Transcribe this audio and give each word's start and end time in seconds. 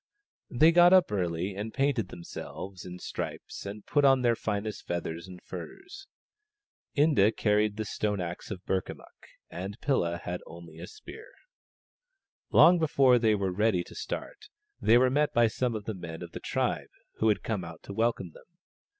They 0.49 0.71
got 0.71 0.93
up 0.93 1.11
early 1.11 1.55
and 1.55 1.75
painted 1.75 2.07
themselves 2.07 2.85
in 2.87 2.97
stripes 2.97 3.67
and 3.67 3.85
put 3.85 4.03
on 4.03 4.23
their 4.23 4.35
finest 4.35 4.87
feathers 4.87 5.27
and 5.27 5.39
furs. 5.43 6.07
Inda 6.97 7.37
carried 7.37 7.77
the 7.77 7.85
stone 7.85 8.19
axe 8.19 8.49
of 8.49 8.65
Burkamukk, 8.65 9.27
and 9.51 9.77
Pilla 9.79 10.17
had 10.17 10.41
only 10.47 10.79
a 10.79 10.87
spear. 10.87 11.27
Long 12.49 12.79
before 12.79 13.19
they 13.19 13.35
were 13.35 13.51
ready 13.51 13.83
to 13.83 13.93
start 13.93 14.47
they 14.81 14.97
were 14.97 15.11
met 15.11 15.35
by 15.35 15.45
some 15.45 15.75
of 15.75 15.85
the 15.85 15.93
men 15.93 16.23
of 16.23 16.31
the 16.31 16.39
tribe 16.39 16.89
who 17.17 17.27
had 17.27 17.43
come 17.43 17.63
out 17.63 17.83
to 17.83 17.93
welcome 17.93 18.31
them. 18.31 18.57